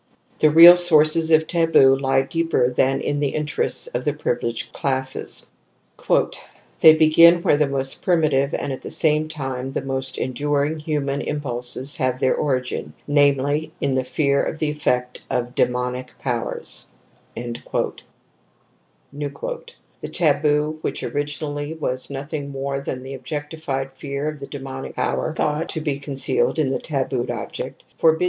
[0.31, 4.73] But the real sources of taboo lie deeper than in the interests of the privileged
[4.73, 5.45] classes:
[5.79, 11.21] *' They begin where the most primitive and at the same time the most enduring human
[11.21, 16.87] impulses have their origin, namely, in the fear of the effecto^ demonic powers
[17.35, 17.95] "^''
[19.99, 25.31] The taboo, which originally was nothing more than the objectified fear of the demonic power
[25.35, 28.19] thought to be concealed in the tabooed object, forbids